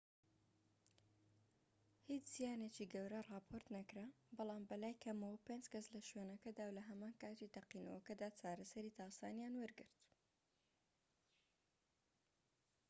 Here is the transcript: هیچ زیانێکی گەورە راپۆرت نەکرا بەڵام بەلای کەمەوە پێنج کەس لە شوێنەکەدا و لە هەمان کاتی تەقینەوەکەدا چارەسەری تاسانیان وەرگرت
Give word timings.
هیچ 2.09 2.23
زیانێکی 2.35 2.85
گەورە 2.93 3.19
راپۆرت 3.31 3.67
نەکرا 3.77 4.05
بەڵام 4.37 4.63
بەلای 4.69 4.99
کەمەوە 5.03 5.43
پێنج 5.47 5.65
کەس 5.73 5.85
لە 5.95 6.01
شوێنەکەدا 6.09 6.63
و 6.65 6.75
لە 6.77 6.83
هەمان 6.89 7.13
کاتی 7.21 7.53
تەقینەوەکەدا 7.55 8.29
چارەسەری 8.39 8.95
تاسانیان 8.97 9.53
وەرگرت 9.57 9.97